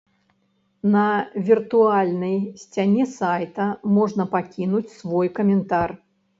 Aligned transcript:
На 0.95 1.03
віртуальнай 1.49 2.33
сцяне 2.63 3.03
сайта 3.19 3.69
можна 4.01 4.29
пакінуць 4.35 4.87
свой 4.99 5.35
каментар. 5.41 5.89